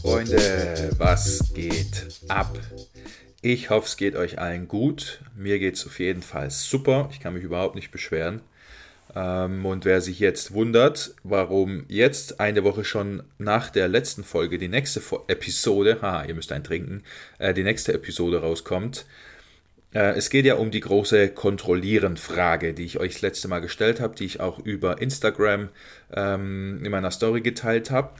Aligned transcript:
Freunde, 0.00 0.90
was 0.96 1.52
geht 1.52 2.06
ab? 2.28 2.58
Ich 3.42 3.68
hoffe, 3.68 3.86
es 3.86 3.98
geht 3.98 4.16
euch 4.16 4.38
allen 4.38 4.68
gut. 4.68 5.20
Mir 5.36 5.58
geht 5.58 5.74
es 5.74 5.84
auf 5.84 5.98
jeden 5.98 6.22
Fall 6.22 6.50
super. 6.50 7.10
Ich 7.12 7.20
kann 7.20 7.34
mich 7.34 7.44
überhaupt 7.44 7.74
nicht 7.74 7.90
beschweren. 7.90 8.40
Ähm, 9.14 9.66
und 9.66 9.84
wer 9.84 10.00
sich 10.00 10.18
jetzt 10.18 10.54
wundert, 10.54 11.14
warum 11.24 11.84
jetzt 11.88 12.40
eine 12.40 12.64
Woche 12.64 12.84
schon 12.84 13.22
nach 13.36 13.68
der 13.68 13.88
letzten 13.88 14.24
Folge 14.24 14.56
die 14.56 14.68
nächste 14.68 15.02
Episode, 15.28 15.98
haha, 16.00 16.24
ihr 16.24 16.34
müsst 16.34 16.52
einen 16.52 16.64
trinken, 16.64 17.02
äh, 17.38 17.52
die 17.52 17.64
nächste 17.64 17.92
Episode 17.92 18.40
rauskommt, 18.40 19.04
es 20.00 20.30
geht 20.30 20.46
ja 20.46 20.54
um 20.54 20.70
die 20.70 20.80
große 20.80 21.28
Kontrollieren-Frage, 21.30 22.72
die 22.72 22.84
ich 22.84 22.98
euch 22.98 23.14
das 23.14 23.22
letzte 23.22 23.48
Mal 23.48 23.60
gestellt 23.60 24.00
habe, 24.00 24.14
die 24.14 24.24
ich 24.24 24.40
auch 24.40 24.58
über 24.58 25.02
Instagram 25.02 25.68
ähm, 26.14 26.80
in 26.82 26.90
meiner 26.90 27.10
Story 27.10 27.42
geteilt 27.42 27.90
habe. 27.90 28.12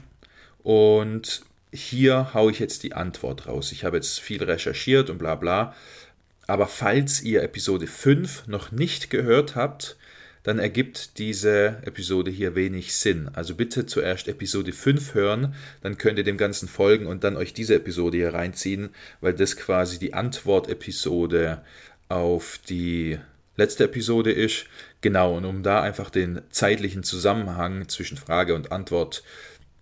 Und 0.61 1.41
hier 1.71 2.33
haue 2.33 2.51
ich 2.51 2.59
jetzt 2.59 2.83
die 2.83 2.93
Antwort 2.93 3.47
raus. 3.47 3.71
Ich 3.71 3.83
habe 3.83 3.97
jetzt 3.97 4.19
viel 4.19 4.43
recherchiert 4.43 5.09
und 5.09 5.17
bla 5.17 5.35
bla. 5.35 5.73
Aber 6.45 6.67
falls 6.67 7.21
ihr 7.23 7.41
Episode 7.41 7.87
5 7.87 8.47
noch 8.47 8.71
nicht 8.71 9.09
gehört 9.09 9.55
habt, 9.55 9.97
dann 10.43 10.59
ergibt 10.59 11.17
diese 11.17 11.77
Episode 11.83 12.29
hier 12.29 12.53
wenig 12.55 12.93
Sinn. 12.93 13.29
Also 13.33 13.55
bitte 13.55 13.85
zuerst 13.85 14.27
Episode 14.27 14.73
5 14.73 15.13
hören, 15.13 15.55
dann 15.81 15.97
könnt 15.97 16.17
ihr 16.17 16.25
dem 16.25 16.37
Ganzen 16.37 16.67
folgen 16.67 17.07
und 17.07 17.23
dann 17.23 17.37
euch 17.37 17.53
diese 17.53 17.75
Episode 17.75 18.17
hier 18.17 18.33
reinziehen, 18.33 18.89
weil 19.21 19.33
das 19.33 19.55
quasi 19.55 19.99
die 19.99 20.13
Antwort-Episode 20.13 21.61
auf 22.09 22.59
die 22.69 23.17
letzte 23.55 23.85
Episode 23.85 24.31
ist. 24.31 24.65
Genau, 25.01 25.37
und 25.37 25.45
um 25.45 25.63
da 25.63 25.81
einfach 25.81 26.09
den 26.09 26.41
zeitlichen 26.49 27.03
Zusammenhang 27.03 27.87
zwischen 27.87 28.17
Frage 28.17 28.55
und 28.55 28.71
Antwort 28.71 29.23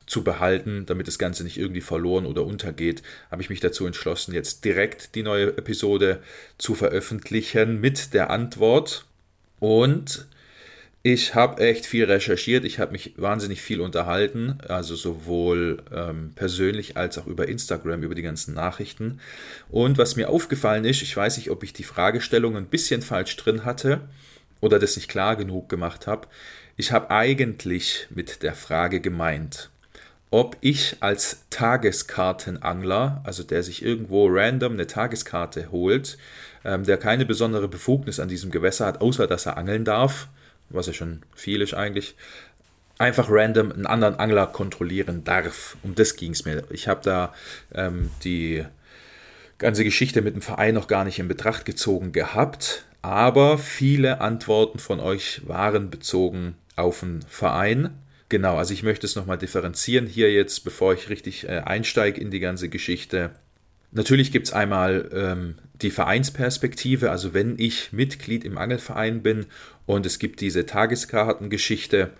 zu 0.05 0.23
behalten, 0.23 0.85
damit 0.85 1.07
das 1.07 1.17
Ganze 1.17 1.43
nicht 1.43 1.57
irgendwie 1.57 1.81
verloren 1.81 2.25
oder 2.25 2.45
untergeht, 2.45 3.01
habe 3.31 3.41
ich 3.41 3.49
mich 3.49 3.61
dazu 3.61 3.85
entschlossen, 3.85 4.33
jetzt 4.33 4.65
direkt 4.65 5.15
die 5.15 5.23
neue 5.23 5.57
Episode 5.57 6.21
zu 6.57 6.75
veröffentlichen 6.75 7.79
mit 7.79 8.13
der 8.13 8.29
Antwort. 8.29 9.05
Und 9.59 10.27
ich 11.03 11.33
habe 11.33 11.61
echt 11.63 11.87
viel 11.87 12.05
recherchiert, 12.05 12.63
ich 12.63 12.77
habe 12.77 12.91
mich 12.91 13.13
wahnsinnig 13.17 13.61
viel 13.61 13.81
unterhalten, 13.81 14.59
also 14.67 14.95
sowohl 14.95 15.81
ähm, 15.91 16.33
persönlich 16.35 16.95
als 16.95 17.17
auch 17.17 17.25
über 17.25 17.47
Instagram, 17.47 18.03
über 18.03 18.13
die 18.13 18.21
ganzen 18.21 18.53
Nachrichten. 18.53 19.19
Und 19.69 19.97
was 19.97 20.15
mir 20.15 20.29
aufgefallen 20.29 20.85
ist, 20.85 21.01
ich 21.01 21.17
weiß 21.17 21.37
nicht, 21.37 21.49
ob 21.49 21.63
ich 21.63 21.73
die 21.73 21.83
Fragestellung 21.83 22.55
ein 22.55 22.67
bisschen 22.67 23.01
falsch 23.01 23.35
drin 23.37 23.65
hatte 23.65 24.01
oder 24.59 24.77
das 24.77 24.95
nicht 24.95 25.07
klar 25.07 25.35
genug 25.35 25.69
gemacht 25.69 26.05
habe. 26.05 26.27
Ich 26.77 26.91
habe 26.91 27.09
eigentlich 27.09 28.05
mit 28.11 28.43
der 28.43 28.53
Frage 28.53 29.01
gemeint, 29.01 29.71
ob 30.29 30.55
ich 30.61 30.97
als 30.99 31.45
Tageskartenangler, 31.49 33.21
also 33.23 33.41
der 33.41 33.63
sich 33.63 33.83
irgendwo 33.83 34.27
random 34.29 34.73
eine 34.73 34.85
Tageskarte 34.85 35.71
holt, 35.71 36.19
ähm, 36.63 36.83
der 36.83 36.97
keine 36.97 37.25
besondere 37.25 37.67
Befugnis 37.67 38.19
an 38.19 38.29
diesem 38.29 38.51
Gewässer 38.51 38.85
hat, 38.85 39.01
außer 39.01 39.25
dass 39.25 39.47
er 39.47 39.57
angeln 39.57 39.83
darf, 39.83 40.29
was 40.73 40.87
ja 40.87 40.93
schon 40.93 41.21
viel 41.35 41.61
ist 41.61 41.73
eigentlich, 41.73 42.15
einfach 42.97 43.27
random 43.29 43.71
einen 43.71 43.87
anderen 43.87 44.15
Angler 44.15 44.47
kontrollieren 44.47 45.23
darf. 45.23 45.77
Um 45.83 45.95
das 45.95 46.15
ging 46.15 46.31
es 46.31 46.45
mir. 46.45 46.63
Ich 46.69 46.87
habe 46.87 47.01
da 47.03 47.33
ähm, 47.73 48.11
die 48.23 48.63
ganze 49.57 49.83
Geschichte 49.83 50.21
mit 50.21 50.35
dem 50.35 50.41
Verein 50.41 50.75
noch 50.75 50.87
gar 50.87 51.03
nicht 51.03 51.19
in 51.19 51.27
Betracht 51.27 51.65
gezogen 51.65 52.11
gehabt, 52.11 52.85
aber 53.01 53.57
viele 53.57 54.21
Antworten 54.21 54.79
von 54.79 54.99
euch 54.99 55.41
waren 55.47 55.89
bezogen 55.89 56.55
auf 56.75 57.01
den 57.01 57.21
Verein. 57.27 57.91
Genau, 58.29 58.57
also 58.57 58.73
ich 58.73 58.83
möchte 58.83 59.05
es 59.05 59.15
nochmal 59.15 59.37
differenzieren 59.37 60.07
hier 60.07 60.31
jetzt, 60.31 60.63
bevor 60.63 60.93
ich 60.93 61.09
richtig 61.09 61.47
äh, 61.47 61.61
einsteige 61.65 62.21
in 62.21 62.31
die 62.31 62.39
ganze 62.39 62.69
Geschichte. 62.69 63.31
Natürlich 63.91 64.31
gibt 64.31 64.47
es 64.47 64.53
einmal 64.53 65.09
ähm, 65.13 65.55
die 65.81 65.91
Vereinsperspektive, 65.91 67.11
also 67.11 67.33
wenn 67.33 67.59
ich 67.59 67.91
Mitglied 67.91 68.45
im 68.45 68.57
Angelverein 68.57 69.21
bin 69.21 69.47
und 69.91 70.05
es 70.05 70.19
gibt 70.19 70.39
diese 70.39 70.65
Tageskartengeschichte 70.65 72.11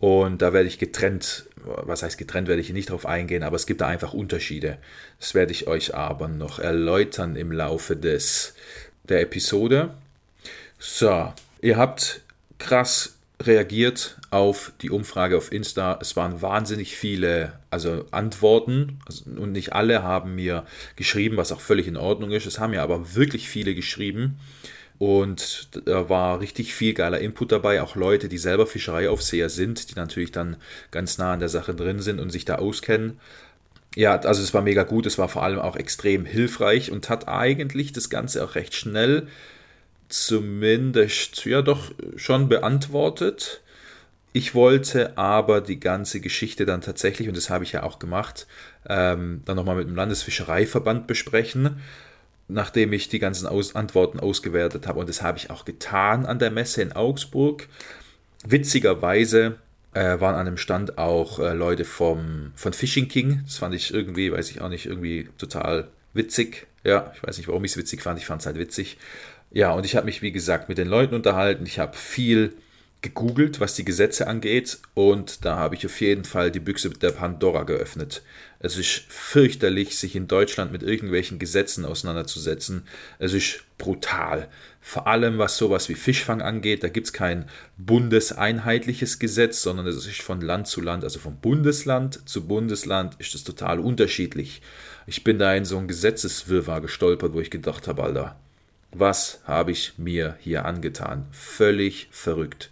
und 0.00 0.42
da 0.42 0.52
werde 0.52 0.66
ich 0.66 0.80
getrennt, 0.80 1.46
was 1.64 2.02
heißt 2.02 2.18
getrennt, 2.18 2.48
werde 2.48 2.60
ich 2.60 2.72
nicht 2.72 2.90
drauf 2.90 3.06
eingehen, 3.06 3.44
aber 3.44 3.54
es 3.54 3.66
gibt 3.66 3.82
da 3.82 3.86
einfach 3.86 4.12
Unterschiede. 4.12 4.78
Das 5.20 5.34
werde 5.34 5.52
ich 5.52 5.68
euch 5.68 5.94
aber 5.94 6.26
noch 6.26 6.58
erläutern 6.58 7.36
im 7.36 7.52
Laufe 7.52 7.94
des, 7.94 8.54
der 9.04 9.20
Episode. 9.20 9.94
So, 10.80 11.32
ihr 11.60 11.76
habt 11.76 12.22
krass 12.58 13.16
reagiert 13.40 14.18
auf 14.30 14.72
die 14.82 14.90
Umfrage 14.90 15.36
auf 15.36 15.52
Insta. 15.52 15.98
Es 16.00 16.16
waren 16.16 16.42
wahnsinnig 16.42 16.96
viele 16.96 17.52
also 17.70 18.06
Antworten 18.10 18.98
also, 19.06 19.30
und 19.30 19.52
nicht 19.52 19.72
alle 19.72 20.02
haben 20.02 20.34
mir 20.34 20.66
geschrieben, 20.96 21.36
was 21.36 21.52
auch 21.52 21.60
völlig 21.60 21.86
in 21.86 21.96
Ordnung 21.96 22.32
ist. 22.32 22.46
Es 22.46 22.58
haben 22.58 22.72
mir 22.72 22.82
aber 22.82 23.14
wirklich 23.14 23.48
viele 23.48 23.76
geschrieben 23.76 24.40
und 25.00 25.70
da 25.86 26.10
war 26.10 26.40
richtig 26.40 26.74
viel 26.74 26.92
geiler 26.92 27.20
Input 27.20 27.52
dabei. 27.52 27.80
Auch 27.80 27.96
Leute, 27.96 28.28
die 28.28 28.36
selber 28.36 28.66
Fischereiaufseher 28.66 29.48
sind, 29.48 29.90
die 29.90 29.94
natürlich 29.94 30.30
dann 30.30 30.56
ganz 30.90 31.16
nah 31.16 31.32
an 31.32 31.40
der 31.40 31.48
Sache 31.48 31.74
drin 31.74 32.00
sind 32.00 32.20
und 32.20 32.28
sich 32.28 32.44
da 32.44 32.56
auskennen. 32.56 33.18
Ja, 33.96 34.20
also 34.20 34.42
es 34.42 34.52
war 34.52 34.60
mega 34.60 34.82
gut, 34.82 35.06
es 35.06 35.16
war 35.16 35.30
vor 35.30 35.42
allem 35.42 35.58
auch 35.58 35.76
extrem 35.76 36.26
hilfreich 36.26 36.92
und 36.92 37.08
hat 37.08 37.28
eigentlich 37.28 37.92
das 37.92 38.10
Ganze 38.10 38.44
auch 38.44 38.56
recht 38.56 38.74
schnell 38.74 39.26
zumindest 40.10 41.46
ja 41.46 41.62
doch 41.62 41.92
schon 42.16 42.50
beantwortet. 42.50 43.62
Ich 44.34 44.54
wollte 44.54 45.16
aber 45.16 45.62
die 45.62 45.80
ganze 45.80 46.20
Geschichte 46.20 46.66
dann 46.66 46.82
tatsächlich, 46.82 47.26
und 47.26 47.38
das 47.38 47.48
habe 47.48 47.64
ich 47.64 47.72
ja 47.72 47.84
auch 47.84 47.98
gemacht, 47.98 48.46
ähm, 48.86 49.40
dann 49.46 49.56
nochmal 49.56 49.76
mit 49.76 49.88
dem 49.88 49.96
Landesfischereiverband 49.96 51.06
besprechen, 51.06 51.80
nachdem 52.52 52.92
ich 52.92 53.08
die 53.08 53.18
ganzen 53.18 53.46
Aus 53.46 53.74
Antworten 53.74 54.20
ausgewertet 54.20 54.86
habe. 54.86 55.00
Und 55.00 55.08
das 55.08 55.22
habe 55.22 55.38
ich 55.38 55.50
auch 55.50 55.64
getan 55.64 56.26
an 56.26 56.38
der 56.38 56.50
Messe 56.50 56.82
in 56.82 56.92
Augsburg. 56.92 57.68
Witzigerweise 58.46 59.56
äh, 59.92 60.20
waren 60.20 60.34
an 60.34 60.46
dem 60.46 60.56
Stand 60.56 60.98
auch 60.98 61.38
äh, 61.38 61.52
Leute 61.52 61.84
vom, 61.84 62.52
von 62.54 62.72
Fishing 62.72 63.08
King. 63.08 63.42
Das 63.44 63.58
fand 63.58 63.74
ich 63.74 63.92
irgendwie, 63.92 64.32
weiß 64.32 64.50
ich 64.50 64.60
auch 64.60 64.68
nicht, 64.68 64.86
irgendwie 64.86 65.28
total 65.38 65.88
witzig. 66.14 66.66
Ja, 66.84 67.12
ich 67.14 67.22
weiß 67.22 67.38
nicht, 67.38 67.48
warum 67.48 67.64
ich 67.64 67.72
es 67.72 67.76
witzig 67.76 68.02
fand. 68.02 68.18
Ich 68.18 68.26
fand 68.26 68.40
es 68.40 68.46
halt 68.46 68.58
witzig. 68.58 68.98
Ja, 69.50 69.72
und 69.72 69.84
ich 69.84 69.96
habe 69.96 70.06
mich, 70.06 70.22
wie 70.22 70.32
gesagt, 70.32 70.68
mit 70.68 70.78
den 70.78 70.88
Leuten 70.88 71.14
unterhalten. 71.14 71.66
Ich 71.66 71.78
habe 71.78 71.96
viel 71.96 72.52
gegoogelt, 73.02 73.60
was 73.60 73.74
die 73.74 73.84
Gesetze 73.84 74.26
angeht, 74.26 74.78
und 74.94 75.44
da 75.44 75.56
habe 75.56 75.74
ich 75.74 75.86
auf 75.86 76.00
jeden 76.00 76.24
Fall 76.24 76.50
die 76.50 76.60
Büchse 76.60 76.90
der 76.90 77.12
Pandora 77.12 77.62
geöffnet. 77.62 78.22
Es 78.58 78.76
ist 78.76 79.04
fürchterlich, 79.08 79.96
sich 79.96 80.14
in 80.14 80.28
Deutschland 80.28 80.70
mit 80.70 80.82
irgendwelchen 80.82 81.38
Gesetzen 81.38 81.86
auseinanderzusetzen. 81.86 82.86
Es 83.18 83.32
ist 83.32 83.64
brutal. 83.78 84.48
Vor 84.82 85.06
allem 85.06 85.38
was 85.38 85.56
sowas 85.56 85.88
wie 85.88 85.94
Fischfang 85.94 86.42
angeht, 86.42 86.84
da 86.84 86.88
gibt 86.88 87.06
es 87.06 87.12
kein 87.14 87.48
bundeseinheitliches 87.78 89.18
Gesetz, 89.18 89.62
sondern 89.62 89.86
es 89.86 90.06
ist 90.06 90.20
von 90.20 90.42
Land 90.42 90.66
zu 90.66 90.82
Land, 90.82 91.04
also 91.04 91.18
von 91.20 91.36
Bundesland 91.36 92.28
zu 92.28 92.46
Bundesland 92.46 93.16
ist 93.18 93.34
es 93.34 93.44
total 93.44 93.80
unterschiedlich. 93.80 94.60
Ich 95.06 95.24
bin 95.24 95.38
da 95.38 95.54
in 95.54 95.64
so 95.64 95.78
ein 95.78 95.88
Gesetzeswirrwarr 95.88 96.82
gestolpert, 96.82 97.32
wo 97.32 97.40
ich 97.40 97.50
gedacht 97.50 97.88
habe, 97.88 98.02
Alter, 98.02 98.38
was 98.92 99.40
habe 99.44 99.72
ich 99.72 99.94
mir 99.96 100.36
hier 100.40 100.64
angetan? 100.64 101.26
Völlig 101.32 102.08
verrückt. 102.10 102.70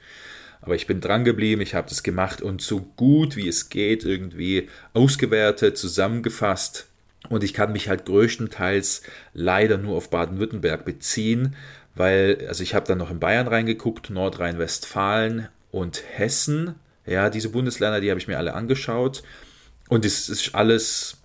Aber 0.60 0.74
ich 0.74 0.86
bin 0.86 1.00
dran 1.00 1.24
geblieben, 1.24 1.62
ich 1.62 1.74
habe 1.74 1.88
das 1.88 2.02
gemacht 2.02 2.42
und 2.42 2.60
so 2.60 2.80
gut 2.80 3.36
wie 3.36 3.48
es 3.48 3.68
geht 3.68 4.04
irgendwie 4.04 4.68
ausgewertet, 4.92 5.78
zusammengefasst. 5.78 6.86
Und 7.28 7.44
ich 7.44 7.54
kann 7.54 7.72
mich 7.72 7.88
halt 7.88 8.06
größtenteils 8.06 9.02
leider 9.34 9.78
nur 9.78 9.96
auf 9.96 10.10
Baden-Württemberg 10.10 10.84
beziehen, 10.84 11.56
weil, 11.94 12.44
also 12.48 12.62
ich 12.62 12.74
habe 12.74 12.86
dann 12.86 12.98
noch 12.98 13.10
in 13.10 13.20
Bayern 13.20 13.48
reingeguckt, 13.48 14.10
Nordrhein-Westfalen 14.10 15.48
und 15.70 16.02
Hessen. 16.16 16.74
Ja, 17.06 17.30
diese 17.30 17.50
Bundesländer, 17.50 18.00
die 18.00 18.10
habe 18.10 18.20
ich 18.20 18.28
mir 18.28 18.38
alle 18.38 18.54
angeschaut. 18.54 19.22
Und 19.88 20.04
es 20.04 20.28
ist 20.28 20.54
alles 20.54 21.16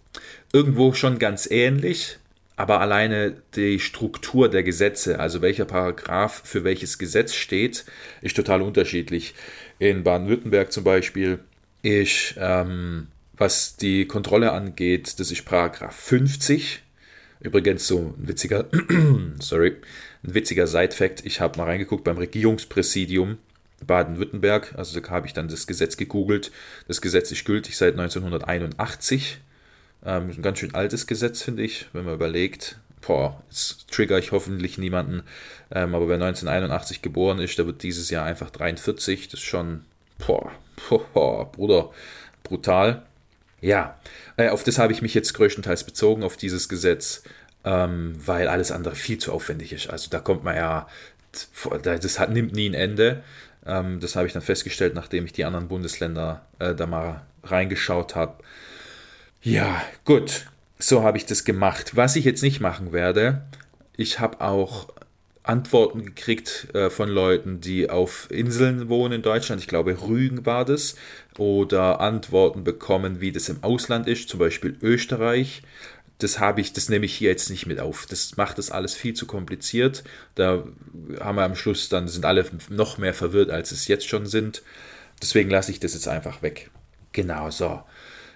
irgendwo 0.51 0.93
schon 0.93 1.19
ganz 1.19 1.49
ähnlich 1.49 2.17
aber 2.55 2.81
alleine 2.81 3.35
die 3.55 3.79
Struktur 3.79 4.49
der 4.49 4.63
Gesetze, 4.63 5.19
also 5.19 5.41
welcher 5.41 5.65
Paragraph 5.65 6.41
für 6.45 6.63
welches 6.63 6.97
Gesetz 6.97 7.33
steht, 7.33 7.85
ist 8.21 8.35
total 8.35 8.61
unterschiedlich. 8.61 9.33
In 9.79 10.03
Baden-Württemberg 10.03 10.71
zum 10.71 10.83
Beispiel 10.83 11.39
ist, 11.81 12.35
ähm, 12.37 13.07
was 13.35 13.75
die 13.75 14.05
Kontrolle 14.05 14.51
angeht, 14.51 15.19
das 15.19 15.31
ist 15.31 15.45
Paragraph 15.45 15.95
50. 15.95 16.83
Übrigens 17.39 17.87
so 17.87 18.15
ein 18.17 18.27
witziger, 18.27 18.67
sorry, 19.39 19.75
ein 20.23 20.33
witziger 20.33 20.67
Side-Fact. 20.67 21.25
Ich 21.25 21.41
habe 21.41 21.57
mal 21.57 21.65
reingeguckt 21.65 22.03
beim 22.03 22.17
Regierungspräsidium 22.17 23.37
Baden-Württemberg. 23.85 24.75
Also 24.77 24.99
da 24.99 25.09
habe 25.09 25.27
ich 25.27 25.33
dann 25.33 25.47
das 25.47 25.67
Gesetz 25.67 25.97
gegoogelt. 25.97 26.51
Das 26.87 27.01
Gesetz 27.01 27.31
ist 27.31 27.45
gültig 27.45 27.75
seit 27.75 27.93
1981. 27.93 29.39
Ähm, 30.05 30.29
ein 30.29 30.41
ganz 30.41 30.59
schön 30.59 30.75
altes 30.75 31.07
Gesetz, 31.07 31.41
finde 31.41 31.63
ich, 31.63 31.87
wenn 31.93 32.05
man 32.05 32.13
überlegt. 32.13 32.79
Boah, 33.01 33.41
jetzt 33.49 33.89
trigger 33.91 34.17
ich 34.17 34.31
hoffentlich 34.31 34.77
niemanden. 34.77 35.23
Ähm, 35.71 35.93
aber 35.95 36.07
wer 36.07 36.15
1981 36.15 37.01
geboren 37.01 37.39
ist, 37.39 37.57
der 37.57 37.65
wird 37.65 37.83
dieses 37.83 38.09
Jahr 38.09 38.25
einfach 38.25 38.49
43. 38.49 39.27
Das 39.27 39.39
ist 39.39 39.45
schon, 39.45 39.85
boah, 40.25 40.51
boah 41.13 41.51
Bruder, 41.51 41.91
brutal. 42.43 43.03
Ja, 43.61 43.97
äh, 44.35 44.49
auf 44.49 44.63
das 44.63 44.77
habe 44.77 44.91
ich 44.93 45.01
mich 45.01 45.13
jetzt 45.13 45.33
größtenteils 45.33 45.85
bezogen, 45.85 46.23
auf 46.23 46.35
dieses 46.35 46.67
Gesetz, 46.67 47.23
ähm, 47.63 48.13
weil 48.25 48.49
alles 48.49 48.71
andere 48.71 48.95
viel 48.95 49.17
zu 49.17 49.31
aufwendig 49.31 49.71
ist. 49.71 49.89
Also 49.89 50.09
da 50.09 50.19
kommt 50.19 50.43
man 50.43 50.55
ja, 50.55 50.87
das 51.31 52.19
hat, 52.19 52.29
nimmt 52.29 52.53
nie 52.53 52.69
ein 52.69 52.73
Ende. 52.73 53.23
Ähm, 53.65 53.99
das 54.01 54.15
habe 54.15 54.27
ich 54.27 54.33
dann 54.33 54.41
festgestellt, 54.41 54.95
nachdem 54.95 55.25
ich 55.25 55.33
die 55.33 55.45
anderen 55.45 55.69
Bundesländer 55.69 56.45
äh, 56.59 56.75
da 56.75 56.85
mal 56.85 57.21
reingeschaut 57.43 58.15
habe. 58.15 58.43
Ja, 59.45 59.83
gut, 60.05 60.45
so 60.79 61.03
habe 61.03 61.17
ich 61.17 61.25
das 61.25 61.43
gemacht. 61.43 61.97
Was 61.97 62.15
ich 62.15 62.23
jetzt 62.23 62.43
nicht 62.43 62.61
machen 62.61 62.93
werde, 62.93 63.41
ich 63.97 64.21
habe 64.21 64.39
auch 64.39 64.87
Antworten 65.43 66.05
gekriegt 66.05 66.73
äh, 66.73 66.89
von 66.89 67.09
Leuten, 67.09 67.59
die 67.59 67.89
auf 67.89 68.31
Inseln 68.31 68.87
wohnen 68.87 69.15
in 69.15 69.21
Deutschland. 69.21 69.59
Ich 69.61 69.67
glaube, 69.67 70.01
Rügen 70.01 70.45
war 70.45 70.63
das. 70.63 70.95
Oder 71.37 71.99
Antworten 71.99 72.63
bekommen, 72.63 73.19
wie 73.19 73.33
das 73.33 73.49
im 73.49 73.61
Ausland 73.63 74.07
ist, 74.07 74.29
zum 74.29 74.39
Beispiel 74.39 74.77
Österreich. 74.81 75.63
Das 76.19 76.39
habe 76.39 76.61
ich, 76.61 76.71
das 76.71 76.87
nehme 76.87 77.05
ich 77.05 77.13
hier 77.13 77.29
jetzt 77.29 77.49
nicht 77.49 77.65
mit 77.65 77.81
auf. 77.81 78.05
Das 78.05 78.37
macht 78.37 78.57
das 78.57 78.71
alles 78.71 78.95
viel 78.95 79.13
zu 79.13 79.25
kompliziert. 79.25 80.05
Da 80.35 80.63
haben 81.19 81.35
wir 81.35 81.43
am 81.43 81.57
Schluss, 81.57 81.89
dann 81.89 82.07
sind 82.07 82.23
alle 82.23 82.45
noch 82.69 82.97
mehr 82.97 83.13
verwirrt, 83.13 83.49
als 83.49 83.73
es 83.73 83.89
jetzt 83.89 84.07
schon 84.07 84.25
sind. 84.25 84.63
Deswegen 85.21 85.49
lasse 85.49 85.71
ich 85.71 85.81
das 85.81 85.95
jetzt 85.95 86.07
einfach 86.07 86.41
weg. 86.41 86.71
Genau 87.11 87.49
so. 87.49 87.83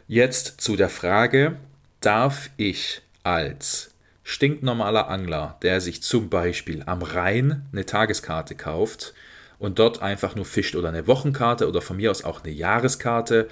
Jetzt 0.10 0.62
zu 0.62 0.78
der 0.78 0.88
Frage, 0.88 1.58
darf 2.00 2.50
ich 2.56 3.02
als 3.24 3.92
stinknormaler 4.24 5.10
Angler, 5.10 5.58
der 5.64 5.82
sich 5.82 6.02
zum 6.02 6.30
Beispiel 6.30 6.82
am 6.86 7.02
Rhein 7.02 7.66
eine 7.74 7.86
Tageskarte 7.86 8.56
kauft 8.56 9.14
und 9.60 9.80
dort 9.80 10.02
einfach 10.02 10.34
nur 10.34 10.46
fischt 10.46 10.78
oder 10.78 10.88
eine 10.88 11.08
Wochenkarte 11.08 11.68
oder 11.68 11.82
von 11.82 11.98
mir 11.98 12.10
aus 12.10 12.24
auch 12.24 12.42
eine 12.42 12.54
Jahreskarte, 12.54 13.50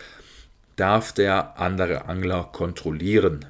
darf 0.77 1.11
der 1.11 1.59
andere 1.59 2.05
Angler 2.05 2.49
kontrollieren? 2.53 3.45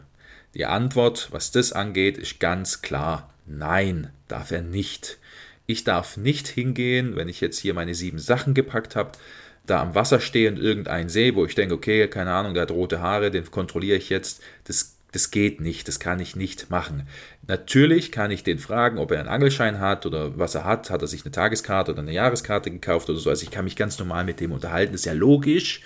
Die 0.55 0.65
Antwort, 0.65 1.27
was 1.29 1.51
das 1.51 1.73
angeht, 1.73 2.17
ist 2.17 2.39
ganz 2.39 2.81
klar 2.81 3.29
nein, 3.45 4.09
darf 4.27 4.49
er 4.49 4.63
nicht. 4.63 5.19
Ich 5.67 5.83
darf 5.83 6.17
nicht 6.17 6.47
hingehen, 6.47 7.15
wenn 7.15 7.29
ich 7.29 7.39
jetzt 7.39 7.59
hier 7.59 7.75
meine 7.75 7.93
sieben 7.93 8.17
Sachen 8.17 8.55
gepackt 8.55 8.95
habe, 8.95 9.11
da 9.65 9.81
am 9.81 9.95
Wasser 9.95 10.19
stehe 10.19 10.49
und 10.49 10.57
irgendeinen 10.57 11.09
sehe, 11.09 11.35
wo 11.35 11.45
ich 11.45 11.55
denke, 11.55 11.75
okay, 11.75 12.07
keine 12.07 12.31
Ahnung, 12.31 12.53
der 12.53 12.63
hat 12.63 12.71
rote 12.71 12.99
Haare, 12.99 13.31
den 13.31 13.49
kontrolliere 13.49 13.97
ich 13.97 14.09
jetzt. 14.09 14.41
Das 14.65 14.95
das 15.15 15.31
geht 15.31 15.61
nicht, 15.61 15.87
das 15.87 16.01
kann 16.01 16.19
ich 16.19 16.35
nicht 16.35 16.69
machen. 16.69 17.07
Natürlich 17.47 18.11
kann 18.11 18.31
ich 18.31 18.43
den 18.43 18.59
fragen, 18.59 18.97
ob 18.97 19.11
er 19.11 19.19
einen 19.19 19.29
Angelschein 19.29 19.79
hat 19.79 20.05
oder 20.05 20.37
was 20.37 20.55
er 20.55 20.65
hat. 20.65 20.89
Hat 20.89 21.01
er 21.01 21.07
sich 21.07 21.23
eine 21.23 21.31
Tageskarte 21.31 21.93
oder 21.93 22.01
eine 22.01 22.11
Jahreskarte 22.11 22.69
gekauft 22.69 23.09
oder 23.09 23.17
so. 23.17 23.29
Also 23.29 23.43
ich 23.43 23.49
kann 23.51 23.63
mich 23.63 23.77
ganz 23.77 23.97
normal 23.97 24.25
mit 24.25 24.41
dem 24.41 24.51
unterhalten, 24.51 24.91
das 24.91 25.01
ist 25.01 25.05
ja 25.05 25.13
logisch. 25.13 25.81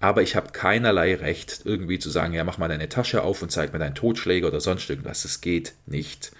Aber 0.00 0.22
ich 0.22 0.34
habe 0.34 0.50
keinerlei 0.50 1.14
Recht, 1.14 1.60
irgendwie 1.64 2.00
zu 2.00 2.10
sagen, 2.10 2.34
ja, 2.34 2.42
mach 2.42 2.58
mal 2.58 2.66
deine 2.66 2.88
Tasche 2.88 3.22
auf 3.22 3.40
und 3.40 3.52
zeig 3.52 3.72
mir 3.72 3.78
deinen 3.78 3.94
Totschläger 3.94 4.48
oder 4.48 4.60
sonst 4.60 4.90
irgendwas. 4.90 5.22
Das 5.22 5.40
geht 5.40 5.74
nicht. 5.86 6.32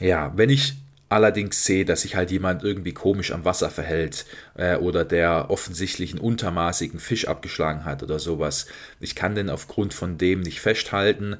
Ja, 0.00 0.32
wenn 0.34 0.50
ich 0.50 0.74
allerdings 1.08 1.64
sehe, 1.64 1.84
dass 1.84 2.02
sich 2.02 2.16
halt 2.16 2.30
jemand 2.30 2.62
irgendwie 2.64 2.92
komisch 2.92 3.32
am 3.32 3.44
Wasser 3.44 3.70
verhält 3.70 4.26
äh, 4.56 4.76
oder 4.76 5.04
der 5.04 5.50
offensichtlich 5.50 6.12
einen 6.12 6.20
untermaßigen 6.20 6.98
Fisch 6.98 7.28
abgeschlagen 7.28 7.84
hat 7.84 8.02
oder 8.02 8.18
sowas. 8.18 8.66
Ich 9.00 9.14
kann 9.14 9.34
den 9.34 9.50
aufgrund 9.50 9.94
von 9.94 10.18
dem 10.18 10.40
nicht 10.40 10.60
festhalten, 10.60 11.36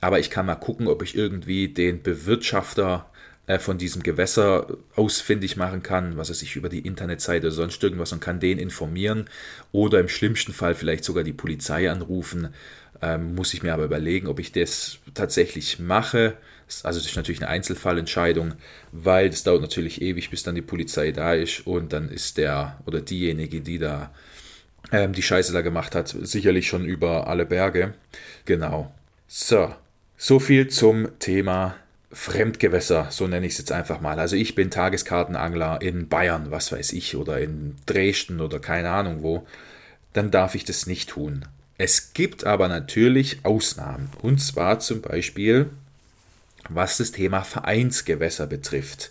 aber 0.00 0.20
ich 0.20 0.30
kann 0.30 0.46
mal 0.46 0.54
gucken, 0.54 0.88
ob 0.88 1.02
ich 1.02 1.16
irgendwie 1.16 1.68
den 1.68 2.02
Bewirtschafter 2.02 3.10
äh, 3.46 3.58
von 3.58 3.76
diesem 3.76 4.02
Gewässer 4.02 4.66
ausfindig 4.94 5.56
machen 5.56 5.82
kann, 5.82 6.16
was 6.16 6.30
er 6.30 6.34
sich 6.34 6.56
über 6.56 6.68
die 6.68 6.86
Internetseite 6.86 7.48
oder 7.48 7.56
sonst 7.56 7.82
irgendwas 7.82 8.12
und 8.12 8.20
kann 8.20 8.40
den 8.40 8.58
informieren 8.58 9.28
oder 9.70 10.00
im 10.00 10.08
schlimmsten 10.08 10.52
Fall 10.52 10.74
vielleicht 10.74 11.04
sogar 11.04 11.24
die 11.24 11.32
Polizei 11.32 11.90
anrufen. 11.90 12.54
Ähm, 13.02 13.34
muss 13.34 13.54
ich 13.54 13.62
mir 13.62 13.74
aber 13.74 13.84
überlegen, 13.84 14.28
ob 14.28 14.38
ich 14.38 14.52
das 14.52 14.98
tatsächlich 15.14 15.78
mache 15.78 16.36
also 16.82 17.00
das 17.00 17.08
ist 17.08 17.16
natürlich 17.16 17.40
eine 17.40 17.50
Einzelfallentscheidung, 17.50 18.54
weil 18.92 19.28
es 19.28 19.42
dauert 19.42 19.62
natürlich 19.62 20.02
ewig, 20.02 20.30
bis 20.30 20.42
dann 20.42 20.54
die 20.54 20.62
Polizei 20.62 21.12
da 21.12 21.34
ist 21.34 21.66
und 21.66 21.92
dann 21.92 22.10
ist 22.10 22.38
der 22.38 22.78
oder 22.86 23.00
diejenige, 23.00 23.60
die 23.60 23.78
da 23.78 24.12
ähm, 24.92 25.12
die 25.12 25.22
Scheiße 25.22 25.52
da 25.52 25.60
gemacht 25.60 25.94
hat, 25.94 26.08
sicherlich 26.08 26.66
schon 26.66 26.84
über 26.84 27.26
alle 27.26 27.46
Berge. 27.46 27.94
Genau. 28.44 28.92
So, 29.26 29.74
so 30.16 30.38
viel 30.38 30.68
zum 30.68 31.18
Thema 31.18 31.76
Fremdgewässer, 32.10 33.08
so 33.10 33.26
nenne 33.26 33.46
ich 33.46 33.52
es 33.52 33.58
jetzt 33.58 33.72
einfach 33.72 34.00
mal. 34.00 34.18
Also 34.18 34.36
ich 34.36 34.54
bin 34.54 34.70
Tageskartenangler 34.70 35.82
in 35.82 36.08
Bayern, 36.08 36.50
was 36.50 36.72
weiß 36.72 36.92
ich, 36.92 37.16
oder 37.16 37.38
in 37.38 37.76
Dresden 37.84 38.40
oder 38.40 38.60
keine 38.60 38.90
Ahnung 38.90 39.22
wo. 39.22 39.46
Dann 40.14 40.30
darf 40.30 40.54
ich 40.54 40.64
das 40.64 40.86
nicht 40.86 41.10
tun. 41.10 41.44
Es 41.76 42.14
gibt 42.14 42.44
aber 42.44 42.68
natürlich 42.68 43.44
Ausnahmen. 43.44 44.10
Und 44.22 44.38
zwar 44.38 44.80
zum 44.80 45.02
Beispiel 45.02 45.70
was 46.68 46.98
das 46.98 47.12
Thema 47.12 47.42
Vereinsgewässer 47.42 48.46
betrifft. 48.46 49.10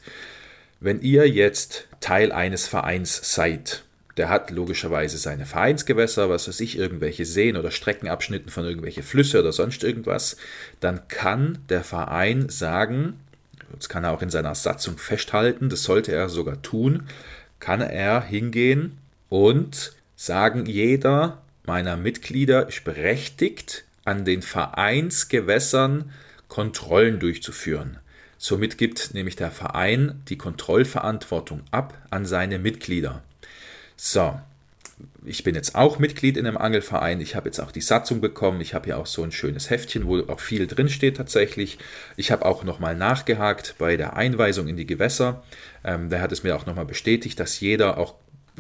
Wenn 0.80 1.02
ihr 1.02 1.28
jetzt 1.28 1.88
Teil 2.00 2.32
eines 2.32 2.68
Vereins 2.68 3.34
seid, 3.34 3.84
der 4.18 4.30
hat 4.30 4.50
logischerweise 4.52 5.18
seine 5.18 5.46
Vereinsgewässer, 5.46 6.30
was 6.30 6.48
weiß 6.48 6.60
ich, 6.60 6.78
irgendwelche 6.78 7.26
Seen 7.26 7.56
oder 7.56 7.72
Streckenabschnitten 7.72 8.50
von 8.50 8.66
irgendwelche 8.66 9.04
Flüsse 9.04 9.40
oder 9.40 9.52
sonst 9.52 9.84
irgendwas, 9.84 10.38
dann 10.80 11.08
kann 11.08 11.60
der 11.70 11.84
Verein 11.84 12.50
sagen, 12.50 13.20
das 13.76 13.90
kann 13.90 14.04
er 14.04 14.12
auch 14.12 14.22
in 14.22 14.30
seiner 14.30 14.56
Satzung 14.56 14.98
festhalten, 14.98 15.70
das 15.70 15.84
sollte 15.84 16.12
er 16.12 16.30
sogar 16.30 16.62
tun, 16.62 17.04
kann 17.60 17.82
er 17.82 18.24
hingehen 18.24 18.98
und 19.30 19.94
sagen, 20.16 20.66
jeder 20.66 21.42
meiner 21.66 21.98
Mitglieder 21.98 22.68
ist 22.68 22.84
berechtigt, 22.84 23.84
an 24.04 24.26
den 24.26 24.42
Vereinsgewässern 24.42 26.12
Kontrollen 26.48 27.20
durchzuführen. 27.20 28.00
Somit 28.38 28.78
gibt 28.78 29.14
nämlich 29.14 29.36
der 29.36 29.52
Verein 29.52 30.22
die 30.30 30.38
Kontrollverantwortung 30.38 31.62
ab 31.72 31.98
an 32.12 32.26
seine 32.26 32.60
Mitglieder. 32.60 33.24
So, 33.96 34.40
ich 35.26 35.44
bin 35.44 35.56
jetzt 35.56 35.76
auch 35.76 36.00
Mitglied 36.00 36.38
in 36.38 36.48
einem 36.48 36.58
Angelverein. 36.58 37.20
Ich 37.20 37.36
habe 37.36 37.50
jetzt 37.50 37.60
auch 37.60 37.72
die 37.72 37.82
Satzung 37.82 38.22
bekommen. 38.22 38.62
Ich 38.62 38.74
habe 38.74 38.86
hier 38.86 38.98
auch 38.98 39.06
so 39.06 39.24
ein 39.24 39.32
schönes 39.32 39.70
Heftchen, 39.70 40.08
wo 40.08 40.20
auch 40.20 40.40
viel 40.40 40.68
drin 40.68 40.90
steht 40.90 41.18
tatsächlich. 41.18 41.78
Ich 42.16 42.32
habe 42.32 42.46
auch 42.46 42.64
nochmal 42.64 42.96
nachgehakt 42.96 43.76
bei 43.78 43.98
der 43.98 44.16
Einweisung 44.16 44.68
in 44.68 44.78
die 44.78 44.86
Gewässer. 44.86 45.44
Ähm, 45.84 46.10
der 46.10 46.22
hat 46.22 46.32
es 46.32 46.44
mir 46.44 46.56
auch 46.56 46.66
nochmal 46.66 46.86
bestätigt, 46.86 47.40
dass 47.40 47.60
jeder 47.60 47.98
auch 47.98 48.16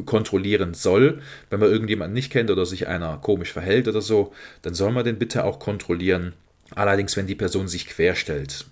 kontrollieren 0.05 0.73
soll. 0.73 1.21
Wenn 1.49 1.59
man 1.59 1.71
irgendjemanden 1.71 2.13
nicht 2.13 2.31
kennt 2.31 2.51
oder 2.51 2.65
sich 2.65 2.87
einer 2.87 3.17
komisch 3.17 3.53
verhält 3.53 3.87
oder 3.87 4.01
so, 4.01 4.33
dann 4.61 4.73
soll 4.73 4.91
man 4.91 5.05
den 5.05 5.17
bitte 5.17 5.43
auch 5.43 5.59
kontrollieren. 5.59 6.33
Allerdings, 6.75 7.15
wenn 7.17 7.27
die 7.27 7.35
Person 7.35 7.67
sich 7.67 7.87
querstellt, 7.87 8.65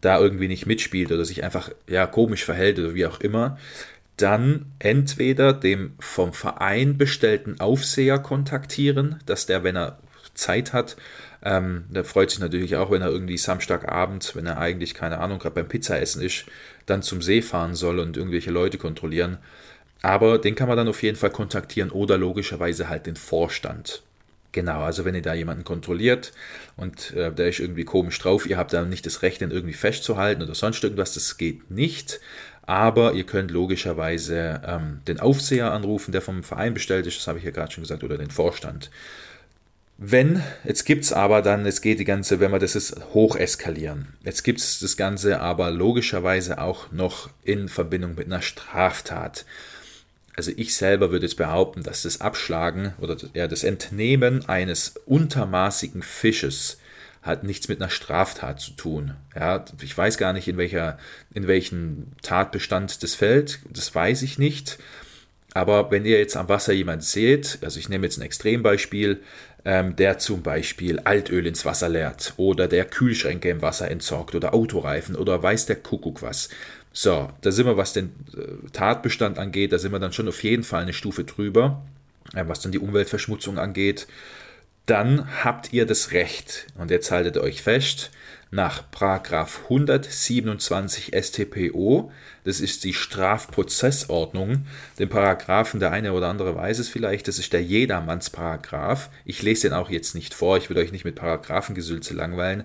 da 0.00 0.18
irgendwie 0.18 0.48
nicht 0.48 0.66
mitspielt 0.66 1.12
oder 1.12 1.24
sich 1.24 1.44
einfach 1.44 1.70
ja 1.88 2.06
komisch 2.06 2.44
verhält 2.44 2.78
oder 2.78 2.94
wie 2.94 3.06
auch 3.06 3.20
immer, 3.20 3.58
dann 4.16 4.66
entweder 4.78 5.52
dem 5.52 5.94
vom 5.98 6.32
Verein 6.32 6.98
bestellten 6.98 7.60
Aufseher 7.60 8.18
kontaktieren, 8.18 9.20
dass 9.26 9.46
der, 9.46 9.64
wenn 9.64 9.76
er 9.76 9.98
Zeit 10.34 10.72
hat, 10.72 10.96
ähm, 11.44 11.84
der 11.88 12.04
freut 12.04 12.30
sich 12.30 12.40
natürlich 12.40 12.76
auch, 12.76 12.90
wenn 12.90 13.02
er 13.02 13.10
irgendwie 13.10 13.36
Samstagabend, 13.36 14.36
wenn 14.36 14.46
er 14.46 14.58
eigentlich, 14.58 14.94
keine 14.94 15.18
Ahnung, 15.18 15.38
gerade 15.38 15.56
beim 15.56 15.68
Pizzaessen 15.68 16.22
ist, 16.22 16.44
dann 16.86 17.02
zum 17.02 17.22
See 17.22 17.42
fahren 17.42 17.74
soll 17.74 17.98
und 17.98 18.16
irgendwelche 18.16 18.50
Leute 18.50 18.78
kontrollieren. 18.78 19.38
Aber 20.02 20.38
den 20.38 20.54
kann 20.54 20.68
man 20.68 20.76
dann 20.76 20.88
auf 20.88 21.02
jeden 21.02 21.16
Fall 21.16 21.30
kontaktieren 21.30 21.90
oder 21.90 22.18
logischerweise 22.18 22.88
halt 22.88 23.06
den 23.06 23.16
Vorstand. 23.16 24.02
Genau, 24.52 24.82
also 24.82 25.06
wenn 25.06 25.14
ihr 25.14 25.22
da 25.22 25.32
jemanden 25.32 25.64
kontrolliert 25.64 26.32
und 26.76 27.12
äh, 27.14 27.32
der 27.32 27.48
ist 27.48 27.58
irgendwie 27.58 27.84
komisch 27.84 28.18
drauf, 28.18 28.46
ihr 28.46 28.58
habt 28.58 28.74
da 28.74 28.84
nicht 28.84 29.06
das 29.06 29.22
Recht, 29.22 29.40
den 29.40 29.50
irgendwie 29.50 29.74
festzuhalten 29.74 30.42
oder 30.42 30.54
sonst 30.54 30.84
irgendwas, 30.84 31.14
das 31.14 31.38
geht 31.38 31.70
nicht. 31.70 32.20
Aber 32.64 33.14
ihr 33.14 33.24
könnt 33.24 33.50
logischerweise 33.50 34.60
ähm, 34.64 35.00
den 35.08 35.18
Aufseher 35.18 35.72
anrufen, 35.72 36.12
der 36.12 36.20
vom 36.20 36.44
Verein 36.44 36.74
bestellt 36.74 37.06
ist, 37.06 37.18
das 37.18 37.26
habe 37.26 37.38
ich 37.38 37.44
ja 37.44 37.50
gerade 37.50 37.72
schon 37.72 37.82
gesagt, 37.82 38.04
oder 38.04 38.18
den 38.18 38.30
Vorstand. 38.30 38.90
Wenn, 39.98 40.42
jetzt 40.64 40.84
gibt 40.84 41.04
es 41.04 41.12
aber 41.12 41.42
dann, 41.42 41.64
es 41.64 41.80
geht 41.80 41.98
die 41.98 42.04
ganze, 42.04 42.40
wenn 42.40 42.50
wir 42.50 42.58
das 42.58 42.74
ist, 42.74 42.96
hoch 43.14 43.36
eskalieren. 43.36 44.14
Jetzt 44.24 44.42
gibt 44.42 44.60
es 44.60 44.80
das 44.80 44.96
Ganze 44.96 45.40
aber 45.40 45.70
logischerweise 45.70 46.60
auch 46.60 46.90
noch 46.92 47.30
in 47.42 47.68
Verbindung 47.68 48.14
mit 48.16 48.26
einer 48.26 48.42
Straftat 48.42 49.44
also 50.36 50.50
ich 50.56 50.74
selber 50.74 51.10
würde 51.10 51.26
jetzt 51.26 51.36
behaupten, 51.36 51.82
dass 51.82 52.02
das 52.02 52.20
Abschlagen 52.20 52.94
oder 53.00 53.16
ja, 53.34 53.48
das 53.48 53.64
Entnehmen 53.64 54.48
eines 54.48 54.94
untermaßigen 55.06 56.02
Fisches 56.02 56.78
hat 57.22 57.44
nichts 57.44 57.68
mit 57.68 57.80
einer 57.80 57.90
Straftat 57.90 58.60
zu 58.60 58.72
tun. 58.72 59.14
Ja, 59.36 59.64
ich 59.80 59.96
weiß 59.96 60.18
gar 60.18 60.32
nicht, 60.32 60.48
in, 60.48 60.56
welcher, 60.56 60.98
in 61.32 61.46
welchen 61.46 62.12
Tatbestand 62.22 63.02
das 63.02 63.14
fällt, 63.14 63.60
das 63.70 63.94
weiß 63.94 64.22
ich 64.22 64.38
nicht. 64.38 64.78
Aber 65.54 65.90
wenn 65.90 66.04
ihr 66.04 66.18
jetzt 66.18 66.36
am 66.36 66.48
Wasser 66.48 66.72
jemand 66.72 67.04
seht, 67.04 67.58
also 67.62 67.78
ich 67.78 67.88
nehme 67.88 68.06
jetzt 68.06 68.18
ein 68.18 68.22
Extrembeispiel, 68.22 69.22
ähm, 69.64 69.94
der 69.94 70.18
zum 70.18 70.42
Beispiel 70.42 70.98
Altöl 71.00 71.46
ins 71.46 71.64
Wasser 71.64 71.88
leert 71.88 72.34
oder 72.36 72.66
der 72.66 72.84
Kühlschränke 72.84 73.50
im 73.50 73.62
Wasser 73.62 73.90
entsorgt 73.90 74.34
oder 74.34 74.54
Autoreifen 74.54 75.14
oder 75.14 75.40
weiß 75.40 75.66
der 75.66 75.76
Kuckuck 75.76 76.22
was. 76.22 76.48
So, 76.92 77.30
da 77.40 77.50
sind 77.50 77.66
wir, 77.66 77.76
was 77.76 77.92
den 77.92 78.12
äh, 78.36 78.70
Tatbestand 78.72 79.38
angeht, 79.38 79.72
da 79.72 79.78
sind 79.78 79.92
wir 79.92 79.98
dann 79.98 80.12
schon 80.12 80.28
auf 80.28 80.42
jeden 80.42 80.62
Fall 80.62 80.82
eine 80.82 80.92
Stufe 80.92 81.24
drüber, 81.24 81.82
äh, 82.34 82.44
was 82.46 82.60
dann 82.60 82.72
die 82.72 82.78
Umweltverschmutzung 82.78 83.58
angeht. 83.58 84.06
Dann 84.86 85.44
habt 85.44 85.72
ihr 85.72 85.86
das 85.86 86.12
Recht, 86.12 86.66
und 86.76 86.90
jetzt 86.90 87.10
haltet 87.10 87.38
euch 87.38 87.62
fest, 87.62 88.10
nach 88.50 88.82
127 89.00 91.12
StPO, 91.14 92.12
das 92.44 92.60
ist 92.60 92.84
die 92.84 92.92
Strafprozessordnung, 92.92 94.66
den 94.98 95.08
Paragraphen, 95.08 95.80
der 95.80 95.92
eine 95.92 96.12
oder 96.12 96.28
andere 96.28 96.54
weiß 96.54 96.78
es 96.78 96.88
vielleicht, 96.88 97.28
das 97.28 97.38
ist 97.38 97.54
der 97.54 97.62
Jedermannsparagraph. 97.62 99.08
Ich 99.24 99.42
lese 99.42 99.68
den 99.68 99.76
auch 99.76 99.88
jetzt 99.88 100.14
nicht 100.14 100.34
vor, 100.34 100.58
ich 100.58 100.68
will 100.68 100.76
euch 100.76 100.92
nicht 100.92 101.06
mit 101.06 101.14
Paragraphengesülze 101.14 102.12
langweilen, 102.12 102.64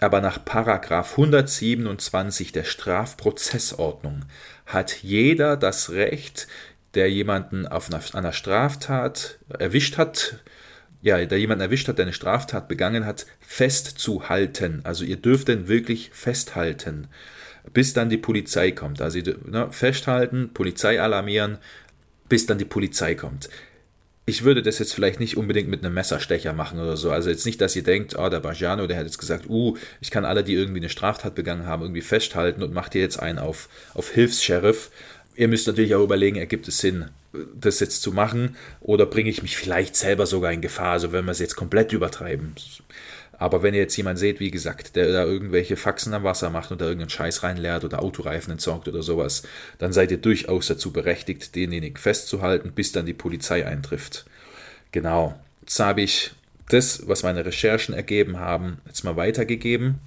aber 0.00 0.20
nach 0.20 0.44
Paragraph 0.44 1.12
127 1.12 2.52
der 2.52 2.64
Strafprozessordnung 2.64 4.24
hat 4.66 5.02
jeder 5.02 5.56
das 5.56 5.90
Recht, 5.90 6.48
der 6.94 7.10
jemanden 7.10 7.66
auf 7.66 7.90
einer 8.14 8.32
Straftat 8.32 9.38
erwischt 9.58 9.98
hat, 9.98 10.38
ja, 11.02 11.24
der 11.24 11.38
jemanden 11.38 11.62
erwischt 11.62 11.88
hat, 11.88 11.98
der 11.98 12.06
eine 12.06 12.12
Straftat 12.12 12.68
begangen 12.68 13.06
hat, 13.06 13.26
festzuhalten. 13.40 14.80
Also 14.84 15.04
ihr 15.04 15.16
dürft 15.16 15.48
den 15.48 15.68
wirklich 15.68 16.10
festhalten, 16.12 17.08
bis 17.72 17.92
dann 17.92 18.10
die 18.10 18.18
Polizei 18.18 18.72
kommt. 18.72 19.00
Also 19.00 19.18
ne, 19.18 19.68
festhalten, 19.70 20.50
Polizei 20.52 21.00
alarmieren, 21.00 21.58
bis 22.28 22.46
dann 22.46 22.58
die 22.58 22.64
Polizei 22.64 23.14
kommt. 23.14 23.48
Ich 24.30 24.44
würde 24.44 24.62
das 24.62 24.78
jetzt 24.78 24.94
vielleicht 24.94 25.18
nicht 25.18 25.36
unbedingt 25.36 25.68
mit 25.68 25.84
einem 25.84 25.92
Messerstecher 25.92 26.52
machen 26.52 26.78
oder 26.78 26.96
so. 26.96 27.10
Also 27.10 27.30
jetzt 27.30 27.44
nicht, 27.46 27.60
dass 27.60 27.74
ihr 27.74 27.82
denkt, 27.82 28.16
oh, 28.16 28.28
der 28.28 28.38
Bajano, 28.38 28.86
der 28.86 28.96
hat 28.96 29.04
jetzt 29.04 29.18
gesagt, 29.18 29.50
uh, 29.50 29.76
ich 30.00 30.12
kann 30.12 30.24
alle, 30.24 30.44
die 30.44 30.54
irgendwie 30.54 30.78
eine 30.78 30.88
Straftat 30.88 31.34
begangen 31.34 31.66
haben, 31.66 31.82
irgendwie 31.82 32.00
festhalten 32.00 32.62
und 32.62 32.72
macht 32.72 32.94
ihr 32.94 33.00
jetzt 33.00 33.18
einen 33.18 33.40
auf, 33.40 33.68
auf 33.92 34.10
Hilfs-Sheriff. 34.10 34.92
Ihr 35.34 35.48
müsst 35.48 35.66
natürlich 35.66 35.96
auch 35.96 36.04
überlegen, 36.04 36.36
ergibt 36.36 36.68
es 36.68 36.78
Sinn, 36.78 37.06
das 37.60 37.80
jetzt 37.80 38.02
zu 38.02 38.12
machen 38.12 38.54
oder 38.80 39.04
bringe 39.04 39.30
ich 39.30 39.42
mich 39.42 39.56
vielleicht 39.56 39.96
selber 39.96 40.26
sogar 40.26 40.52
in 40.52 40.60
Gefahr, 40.60 40.92
also 40.92 41.10
wenn 41.10 41.24
wir 41.24 41.32
es 41.32 41.40
jetzt 41.40 41.56
komplett 41.56 41.92
übertreiben. 41.92 42.54
Aber 43.40 43.62
wenn 43.62 43.72
ihr 43.72 43.80
jetzt 43.80 43.96
jemanden 43.96 44.18
seht, 44.18 44.38
wie 44.38 44.50
gesagt, 44.50 44.96
der 44.96 45.10
da 45.12 45.24
irgendwelche 45.24 45.78
Faxen 45.78 46.12
am 46.12 46.24
Wasser 46.24 46.50
macht 46.50 46.72
und 46.72 46.82
da 46.82 46.84
irgendeinen 46.84 47.08
Scheiß 47.08 47.42
reinleert 47.42 47.84
oder 47.84 48.02
Autoreifen 48.02 48.52
entsorgt 48.52 48.86
oder 48.86 49.02
sowas, 49.02 49.44
dann 49.78 49.94
seid 49.94 50.10
ihr 50.10 50.18
durchaus 50.18 50.66
dazu 50.66 50.92
berechtigt, 50.92 51.56
denjenigen 51.56 51.96
festzuhalten, 51.96 52.72
bis 52.72 52.92
dann 52.92 53.06
die 53.06 53.14
Polizei 53.14 53.66
eintrifft. 53.66 54.26
Genau. 54.92 55.40
Jetzt 55.62 55.80
habe 55.80 56.02
ich 56.02 56.32
das, 56.68 57.08
was 57.08 57.22
meine 57.22 57.46
Recherchen 57.46 57.94
ergeben 57.94 58.38
haben, 58.38 58.76
jetzt 58.86 59.04
mal 59.04 59.16
weitergegeben. 59.16 60.00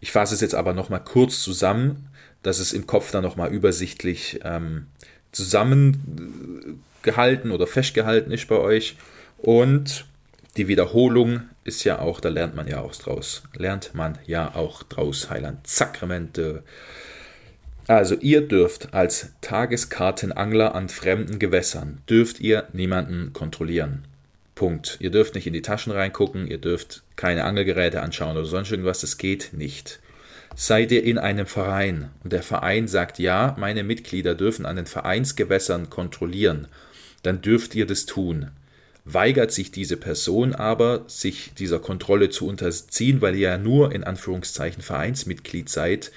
Ich 0.00 0.12
fasse 0.12 0.36
es 0.36 0.40
jetzt 0.40 0.54
aber 0.54 0.72
nochmal 0.72 1.02
kurz 1.02 1.42
zusammen, 1.42 2.06
dass 2.44 2.60
es 2.60 2.72
im 2.72 2.86
Kopf 2.86 3.10
dann 3.10 3.24
nochmal 3.24 3.52
übersichtlich 3.52 4.38
ähm, 4.44 4.86
zusammengehalten 5.32 7.50
oder 7.50 7.66
festgehalten 7.66 8.30
ist 8.30 8.46
bei 8.46 8.58
euch. 8.58 8.96
Und 9.38 10.04
die 10.56 10.68
Wiederholung 10.68 11.42
ist 11.70 11.84
ja 11.84 12.00
auch, 12.00 12.20
da 12.20 12.28
lernt 12.28 12.56
man 12.56 12.66
ja 12.66 12.80
auch 12.80 12.94
draus. 12.94 13.44
Lernt 13.56 13.94
man 13.94 14.18
ja 14.26 14.54
auch 14.56 14.82
draus, 14.82 15.30
Heiland. 15.30 15.64
Sakramente. 15.66 16.64
Also 17.86 18.16
ihr 18.16 18.46
dürft 18.46 18.92
als 18.92 19.30
Tageskartenangler 19.40 20.74
an 20.74 20.88
fremden 20.88 21.38
Gewässern, 21.38 22.02
dürft 22.08 22.40
ihr 22.40 22.68
niemanden 22.72 23.32
kontrollieren. 23.32 24.04
Punkt. 24.56 24.98
Ihr 25.00 25.10
dürft 25.10 25.36
nicht 25.36 25.46
in 25.46 25.52
die 25.52 25.62
Taschen 25.62 25.92
reingucken, 25.92 26.46
ihr 26.46 26.58
dürft 26.58 27.02
keine 27.16 27.44
Angelgeräte 27.44 28.02
anschauen 28.02 28.36
oder 28.36 28.46
sonst 28.46 28.70
irgendwas, 28.70 29.00
das 29.00 29.16
geht 29.16 29.52
nicht. 29.52 30.00
Seid 30.56 30.90
ihr 30.90 31.04
in 31.04 31.18
einem 31.18 31.46
Verein 31.46 32.10
und 32.24 32.32
der 32.32 32.42
Verein 32.42 32.88
sagt, 32.88 33.18
ja, 33.20 33.54
meine 33.58 33.84
Mitglieder 33.84 34.34
dürfen 34.34 34.66
an 34.66 34.76
den 34.76 34.86
Vereinsgewässern 34.86 35.88
kontrollieren, 35.88 36.66
dann 37.22 37.40
dürft 37.40 37.74
ihr 37.74 37.86
das 37.86 38.06
tun. 38.06 38.50
Weigert 39.04 39.52
sich 39.52 39.70
diese 39.70 39.96
Person 39.96 40.54
aber, 40.54 41.04
sich 41.06 41.52
dieser 41.54 41.78
Kontrolle 41.78 42.30
zu 42.30 42.46
unterziehen, 42.46 43.20
weil 43.20 43.34
ihr 43.34 43.50
ja 43.50 43.58
nur 43.58 43.92
in 43.92 44.04
Anführungszeichen 44.04 44.82
Vereinsmitglied 44.82 45.68
seid, 45.68 46.12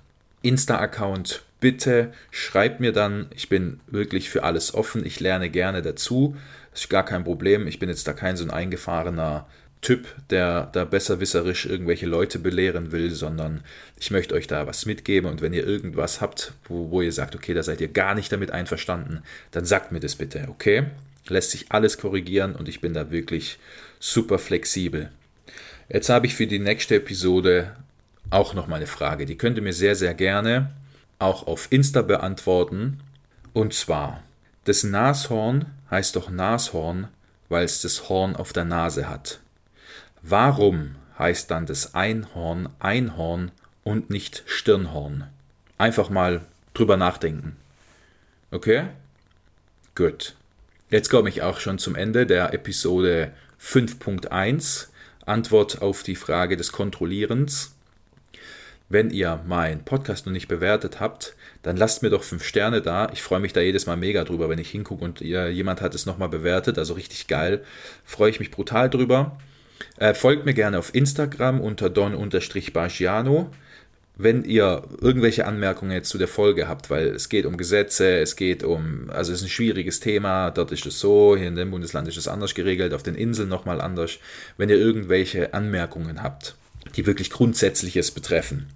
Insta-Account, 0.43 1.43
bitte 1.61 2.13
schreibt 2.31 2.81
mir 2.81 2.93
dann. 2.93 3.27
Ich 3.35 3.49
bin 3.49 3.81
wirklich 3.87 4.31
für 4.31 4.43
alles 4.43 4.75
offen. 4.75 5.05
Ich 5.05 5.21
lerne 5.21 5.51
gerne 5.51 5.83
dazu. 5.83 6.37
Das 6.71 6.83
ist 6.83 6.91
gar 6.91 7.05
kein 7.05 7.25
Problem. 7.25 7.67
Ich 7.67 7.79
bin 7.79 7.89
jetzt 7.89 8.07
da 8.07 8.13
kein 8.13 8.37
so 8.37 8.45
ein 8.45 8.51
eingefahrener 8.51 9.47
Typ, 9.83 10.07
der 10.31 10.69
da 10.73 10.85
besserwisserisch 10.85 11.67
irgendwelche 11.67 12.07
Leute 12.07 12.39
belehren 12.39 12.93
will, 12.93 13.11
sondern 13.11 13.63
ich 13.99 14.11
möchte 14.11 14.35
euch 14.35 14.47
da 14.47 14.67
was 14.67 14.85
mitgeben 14.85 15.31
und 15.31 15.43
wenn 15.43 15.53
ihr 15.53 15.67
irgendwas 15.67 16.21
habt, 16.21 16.55
wo, 16.67 16.91
wo 16.91 17.03
ihr 17.03 17.13
sagt, 17.13 17.37
okay, 17.37 17.55
da 17.55 17.63
seid 17.63 17.81
ihr 17.81 17.89
gar 17.89 18.15
nicht 18.15 18.33
damit 18.33 18.51
einverstanden, 18.51 19.23
dann 19.53 19.65
sagt 19.65 19.93
mir 19.93 20.01
das 20.01 20.17
bitte, 20.17 20.47
okay? 20.49 20.87
Lässt 21.29 21.53
sich 21.53 21.67
alles 21.69 21.99
korrigieren 21.99 22.57
und 22.57 22.69
ich 22.69 22.81
bin 22.81 22.95
da 22.95 23.11
wirklich 23.11 23.59
super 24.01 24.39
flexibel. 24.39 25.11
Jetzt 25.89 26.09
habe 26.09 26.27
ich 26.27 26.35
für 26.35 26.47
die 26.47 26.59
nächste 26.59 26.97
Episode 26.97 27.77
auch 28.31 28.55
noch 28.55 28.67
mal 28.67 28.77
eine 28.77 28.87
Frage. 28.87 29.25
Die 29.25 29.37
könnt 29.39 29.57
ihr 29.57 29.63
mir 29.63 29.73
sehr, 29.73 29.95
sehr 29.95 30.15
gerne 30.15 30.71
auch 31.19 31.47
auf 31.47 31.69
Insta 31.71 32.03
beantworten. 32.03 33.01
Und 33.53 33.75
zwar, 33.75 34.23
das 34.65 34.85
Nashorn 34.85 35.67
heißt 35.91 36.17
doch 36.17 36.31
Nashorn, 36.31 37.09
weil 37.49 37.65
es 37.65 37.81
das 37.81 38.09
Horn 38.09 38.37
auf 38.37 38.53
der 38.53 38.65
Nase 38.65 39.09
hat. 39.09 39.41
Warum 40.23 40.97
heißt 41.19 41.51
dann 41.51 41.67
das 41.67 41.95
Einhorn 41.95 42.69
Einhorn 42.81 43.53
und 43.85 44.11
nicht 44.11 44.43
Stirnhorn? 44.47 45.29
Einfach 45.79 46.11
mal 46.11 46.43
drüber 46.75 46.97
nachdenken. 46.97 47.57
Okay? 48.51 48.89
Gut. 49.95 50.35
Jetzt 50.91 51.11
komme 51.11 51.29
ich 51.29 51.43
auch 51.43 51.61
schon 51.61 51.79
zum 51.79 51.95
Ende 51.95 52.27
der 52.27 52.53
Episode 52.53 53.33
5.1. 53.61 54.89
Antwort 55.25 55.83
auf 55.83 56.03
die 56.03 56.17
Frage 56.17 56.57
des 56.57 56.73
Kontrollierens. 56.73 57.76
Wenn 58.89 59.11
ihr 59.11 59.43
meinen 59.47 59.85
Podcast 59.85 60.27
noch 60.27 60.33
nicht 60.33 60.49
bewertet 60.49 61.01
habt, 61.01 61.35
dann 61.63 61.77
lasst 61.77 62.03
mir 62.03 62.11
doch 62.11 62.23
fünf 62.23 62.45
Sterne 62.45 62.83
da. 62.83 63.09
Ich 63.13 63.23
freue 63.23 63.41
mich 63.41 63.53
da 63.53 63.61
jedes 63.61 63.87
Mal 63.87 63.97
mega 63.97 64.25
drüber, 64.25 64.49
wenn 64.49 64.59
ich 64.59 64.71
hingucke 64.71 65.05
und 65.05 65.21
ihr, 65.21 65.51
jemand 65.51 65.81
hat 65.81 65.95
es 65.95 66.07
nochmal 66.07 66.29
bewertet. 66.29 66.79
Also 66.79 66.95
richtig 66.95 67.27
geil. 67.27 67.65
Freue 68.05 68.31
ich 68.31 68.39
mich 68.39 68.51
brutal 68.51 68.89
drüber. 68.89 69.39
Äh, 69.99 70.15
folgt 70.15 70.47
mir 70.47 70.55
gerne 70.55 70.79
auf 70.79 70.95
Instagram 70.95 71.61
unter 71.61 71.91
don-bagiano 71.91 73.51
wenn 74.19 74.45
ihr 74.45 74.83
irgendwelche 75.01 75.47
Anmerkungen 75.47 75.93
jetzt 75.93 76.09
zu 76.09 76.17
der 76.17 76.29
Folge 76.29 76.69
habt, 76.69 76.89
weil 76.89 77.09
es 77.09 77.29
geht 77.29 77.45
um 77.45 77.59
Gesetze, 77.59 78.19
es 78.19 78.35
geht 78.35 78.65
um, 78.65 79.11
also 79.11 79.31
es 79.31 79.41
ist 79.41 79.47
ein 79.47 79.51
schwieriges 79.51 80.01
Thema, 80.01 80.51
dort 80.51 80.73
ist 80.73 80.87
es 80.87 80.99
so, 80.99 81.37
hier 81.37 81.49
in 81.49 81.55
dem 81.55 81.71
Bundesland 81.71 82.09
ist 82.09 82.17
es 82.17 82.27
anders 82.27 82.55
geregelt, 82.55 82.95
auf 82.95 83.03
den 83.03 83.15
Inseln 83.15 83.51
nochmal 83.51 83.81
anders. 83.81 84.19
Wenn 84.57 84.71
ihr 84.71 84.79
irgendwelche 84.79 85.53
Anmerkungen 85.53 86.23
habt, 86.23 86.57
die 86.95 87.07
wirklich 87.07 87.31
Grundsätzliches 87.31 88.11
betreffen, 88.11 88.69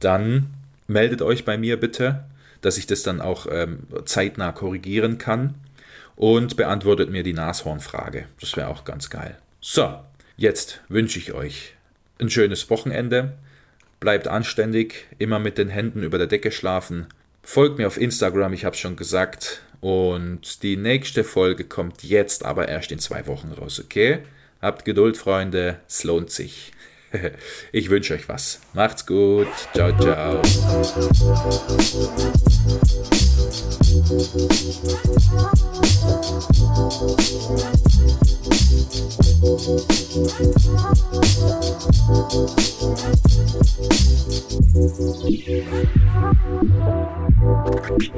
dann 0.00 0.46
meldet 0.86 1.22
euch 1.22 1.44
bei 1.44 1.58
mir 1.58 1.78
bitte, 1.78 2.24
dass 2.60 2.78
ich 2.78 2.86
das 2.86 3.02
dann 3.02 3.20
auch 3.20 3.46
ähm, 3.50 3.80
zeitnah 4.04 4.52
korrigieren 4.52 5.18
kann 5.18 5.54
und 6.16 6.56
beantwortet 6.56 7.10
mir 7.10 7.22
die 7.22 7.32
Nashornfrage. 7.32 8.26
Das 8.40 8.56
wäre 8.56 8.68
auch 8.68 8.84
ganz 8.84 9.10
geil. 9.10 9.36
So, 9.60 9.98
jetzt 10.36 10.80
wünsche 10.88 11.18
ich 11.18 11.32
euch 11.32 11.74
ein 12.18 12.30
schönes 12.30 12.68
Wochenende 12.70 13.34
bleibt 14.00 14.26
anständig, 14.26 15.06
immer 15.18 15.38
mit 15.38 15.58
den 15.58 15.68
Händen 15.68 16.02
über 16.02 16.18
der 16.18 16.26
Decke 16.26 16.50
schlafen. 16.50 17.06
Folgt 17.42 17.78
mir 17.78 17.86
auf 17.86 18.00
Instagram, 18.00 18.54
ich 18.54 18.64
habe 18.64 18.74
es 18.74 18.80
schon 18.80 18.96
gesagt. 18.96 19.62
Und 19.80 20.62
die 20.62 20.76
nächste 20.76 21.22
Folge 21.22 21.64
kommt 21.64 22.02
jetzt 22.02 22.44
aber 22.44 22.68
erst 22.68 22.92
in 22.92 22.98
zwei 22.98 23.26
Wochen 23.26 23.52
raus, 23.52 23.80
okay? 23.82 24.20
Habt 24.60 24.84
Geduld, 24.84 25.16
Freunde, 25.16 25.80
es 25.88 26.04
lohnt 26.04 26.30
sich. 26.30 26.72
Ich 27.72 27.90
wünsche 27.90 28.14
euch 28.14 28.28
was. 28.28 28.60
Macht's 28.72 29.06
gut. 29.06 29.48
Ciao, 29.74 29.92
ciao. 29.98 30.40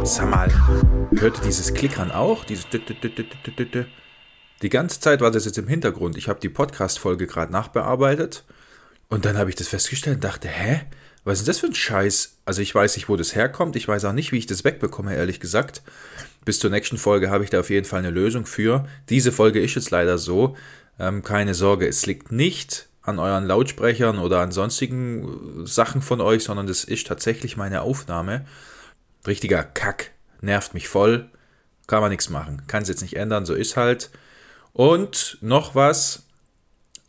Sag 0.04 0.30
mal, 0.30 0.50
hört 1.18 1.44
dieses 1.44 1.74
Klickern 1.74 2.10
auch? 2.10 2.44
Dieses 2.44 2.66
Die 4.62 4.68
ganze 4.68 5.00
Zeit 5.00 5.20
war 5.20 5.30
das 5.30 5.44
jetzt 5.44 5.58
im 5.58 5.68
Hintergrund. 5.68 6.16
Ich 6.16 6.28
habe 6.28 6.40
die 6.40 6.48
Podcast-Folge 6.48 7.26
gerade 7.26 7.52
nachbearbeitet 7.52 8.44
und 9.12 9.26
dann 9.26 9.36
habe 9.36 9.50
ich 9.50 9.56
das 9.56 9.68
festgestellt 9.68 10.16
und 10.16 10.24
dachte, 10.24 10.48
hä? 10.48 10.80
Was 11.22 11.38
ist 11.38 11.46
das 11.46 11.58
für 11.58 11.66
ein 11.66 11.74
Scheiß? 11.74 12.38
Also 12.46 12.62
ich 12.62 12.74
weiß 12.74 12.96
nicht, 12.96 13.10
wo 13.10 13.16
das 13.16 13.34
herkommt. 13.34 13.76
Ich 13.76 13.86
weiß 13.86 14.06
auch 14.06 14.14
nicht, 14.14 14.32
wie 14.32 14.38
ich 14.38 14.46
das 14.46 14.64
wegbekomme, 14.64 15.14
ehrlich 15.14 15.38
gesagt. 15.38 15.82
Bis 16.46 16.58
zur 16.58 16.70
nächsten 16.70 16.96
Folge 16.96 17.28
habe 17.28 17.44
ich 17.44 17.50
da 17.50 17.60
auf 17.60 17.68
jeden 17.68 17.84
Fall 17.84 17.98
eine 17.98 18.08
Lösung 18.08 18.46
für. 18.46 18.88
Diese 19.10 19.30
Folge 19.30 19.60
ist 19.60 19.74
jetzt 19.74 19.90
leider 19.90 20.16
so. 20.16 20.56
Ähm, 20.98 21.22
keine 21.22 21.52
Sorge, 21.52 21.86
es 21.86 22.06
liegt 22.06 22.32
nicht 22.32 22.88
an 23.02 23.18
euren 23.18 23.44
Lautsprechern 23.44 24.18
oder 24.18 24.40
an 24.40 24.50
sonstigen 24.50 25.64
äh, 25.64 25.66
Sachen 25.66 26.00
von 26.00 26.22
euch, 26.22 26.44
sondern 26.44 26.66
das 26.66 26.82
ist 26.82 27.06
tatsächlich 27.06 27.58
meine 27.58 27.82
Aufnahme. 27.82 28.46
Richtiger 29.26 29.62
Kack. 29.62 30.12
Nervt 30.40 30.72
mich 30.72 30.88
voll. 30.88 31.28
Kann 31.86 32.00
man 32.00 32.10
nichts 32.10 32.30
machen. 32.30 32.62
Kann 32.66 32.82
es 32.82 32.88
jetzt 32.88 33.02
nicht 33.02 33.16
ändern, 33.16 33.44
so 33.44 33.52
ist 33.52 33.76
halt. 33.76 34.08
Und 34.72 35.36
noch 35.42 35.74
was. 35.74 36.22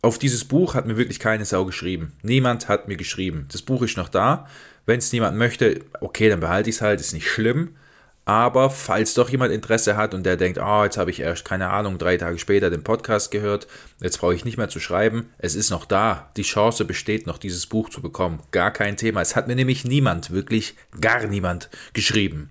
Auf 0.03 0.17
dieses 0.17 0.43
Buch 0.43 0.73
hat 0.73 0.85
mir 0.85 0.97
wirklich 0.97 1.17
keine 1.17 1.45
Sau 1.45 1.63
geschrieben. 1.63 2.11
Niemand 2.23 2.67
hat 2.67 2.89
mir 2.89 2.97
geschrieben. 2.97 3.47
Das 3.53 3.61
Buch 3.61 3.81
ist 3.83 3.95
noch 3.95 4.09
da. 4.09 4.47
Wenn 4.85 4.99
es 4.99 5.13
niemand 5.13 5.37
möchte, 5.37 5.79
okay, 6.01 6.27
dann 6.27 6.41
behalte 6.41 6.69
ich 6.69 6.75
es 6.75 6.81
halt, 6.81 6.99
ist 6.99 7.13
nicht 7.13 7.29
schlimm. 7.29 7.77
Aber 8.25 8.69
falls 8.69 9.13
doch 9.13 9.29
jemand 9.29 9.53
Interesse 9.53 9.95
hat 9.95 10.13
und 10.13 10.25
der 10.25 10.35
denkt, 10.35 10.59
oh, 10.61 10.83
jetzt 10.83 10.97
habe 10.97 11.09
ich 11.09 11.21
erst, 11.21 11.45
keine 11.45 11.69
Ahnung, 11.69 11.97
drei 11.97 12.17
Tage 12.17 12.37
später 12.37 12.69
den 12.69 12.83
Podcast 12.83 13.31
gehört, 13.31 13.67
jetzt 14.01 14.19
brauche 14.19 14.35
ich 14.35 14.43
nicht 14.43 14.57
mehr 14.57 14.67
zu 14.67 14.81
schreiben, 14.81 15.29
es 15.37 15.55
ist 15.55 15.69
noch 15.69 15.85
da. 15.85 16.31
Die 16.35 16.43
Chance 16.43 16.83
besteht 16.83 17.25
noch, 17.25 17.37
dieses 17.37 17.65
Buch 17.67 17.87
zu 17.87 18.01
bekommen. 18.01 18.41
Gar 18.51 18.71
kein 18.71 18.97
Thema. 18.97 19.21
Es 19.21 19.37
hat 19.37 19.47
mir 19.47 19.55
nämlich 19.55 19.85
niemand, 19.85 20.31
wirklich 20.31 20.75
gar 20.99 21.27
niemand 21.27 21.69
geschrieben. 21.93 22.49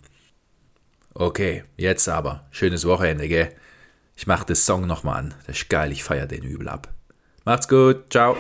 Okay, 1.13 1.65
jetzt 1.77 2.09
aber. 2.09 2.47
Schönes 2.51 2.87
Wochenende, 2.87 3.29
gell? 3.29 3.51
Ich 4.17 4.27
mache 4.27 4.47
das 4.47 4.65
Song 4.65 4.87
nochmal 4.87 5.19
an. 5.19 5.35
Das 5.47 5.59
ist 5.59 5.69
geil, 5.69 5.93
ich 5.93 6.03
feiere 6.03 6.27
den 6.27 6.45
übel 6.45 6.69
ab. 6.71 6.89
Macht's 7.45 7.67
gut, 7.67 8.05
ciao. 8.09 8.37